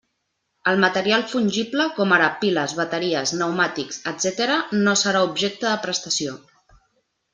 El 0.69 0.77
material 0.83 1.25
fungible, 1.33 1.85
com 1.99 2.15
ara 2.17 2.29
piles, 2.43 2.73
bateries, 2.79 3.35
pneumàtics, 3.37 4.01
etcètera, 4.13 4.57
no 4.89 4.97
serà 5.03 5.23
objecte 5.31 5.69
de 5.69 5.77
prestació. 5.85 6.35